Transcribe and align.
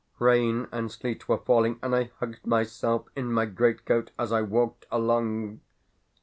Rain 0.17 0.67
and 0.71 0.91
sleet 0.91 1.29
were 1.29 1.37
falling, 1.37 1.77
and 1.83 1.95
I 1.95 2.09
hugged 2.17 2.47
myself 2.47 3.05
in 3.15 3.31
my 3.31 3.45
greatcoat 3.45 4.09
as 4.17 4.31
I 4.31 4.41
walked 4.41 4.87
along. 4.91 5.61